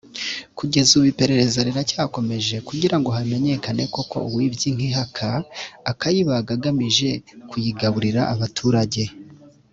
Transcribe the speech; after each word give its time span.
Kugeza 0.57 0.89
ubu 0.97 1.07
iperereza 1.13 1.59
riracyakomeje 1.67 2.55
kugira 2.67 2.95
ngo 2.99 3.09
hamenyekane 3.17 3.83
koko 3.93 4.17
uwibye 4.27 4.65
inka 4.69 4.85
ihaka 4.89 5.29
akayibaga 5.91 6.51
agamije 6.57 7.09
kuyigaburira 7.49 8.21
abaturage 8.33 9.03